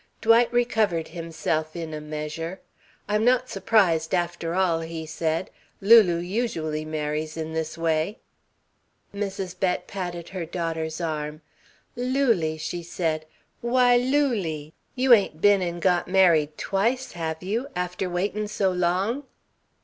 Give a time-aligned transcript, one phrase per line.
[0.19, 2.59] Dwight recovered himself in a measure.
[3.07, 5.51] "I'm not surprised, after all," he said.
[5.79, 8.17] "Lulu usually marries in this way."
[9.13, 9.59] Mrs.
[9.59, 11.41] Bett patted her daughter's arm.
[11.95, 13.27] "Lulie," she said,
[13.61, 14.73] "why, Lulie.
[14.95, 17.67] You ain't been and got married twice, have you?
[17.75, 19.25] After waitin' so long?"